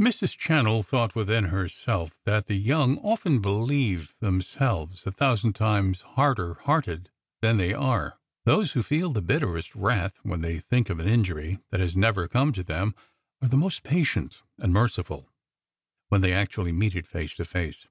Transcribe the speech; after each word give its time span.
Mrs. 0.00 0.38
Channell 0.38 0.84
thought 0.86 1.16
within 1.16 1.46
herself 1.46 2.16
that 2.26 2.46
the 2.46 2.54
young 2.54 2.96
often 2.98 3.40
believe 3.40 4.14
themselves 4.20 5.04
a 5.04 5.10
thousand 5.10 5.54
times 5.54 6.02
harder 6.14 6.54
hearted 6.62 7.10
than 7.42 7.56
they 7.56 7.72
are. 7.74 8.20
Those 8.44 8.70
who 8.74 8.84
feel 8.84 9.12
the 9.12 9.20
bitterest 9.20 9.74
wrath 9.74 10.20
when 10.22 10.42
they 10.42 10.60
think 10.60 10.90
of 10.90 11.00
an 11.00 11.08
injury 11.08 11.58
that 11.72 11.80
has 11.80 11.96
never 11.96 12.28
come 12.28 12.52
to 12.52 12.62
them 12.62 12.94
are 13.42 13.48
the 13.48 13.56
most 13.56 13.82
patient 13.82 14.42
and 14.58 14.72
merciful 14.72 15.28
when 16.08 16.20
they 16.20 16.32
actually 16.34 16.70
meet 16.70 16.94
it 16.94 17.04
face 17.08 17.34
to 17.38 17.44
face. 17.44 17.88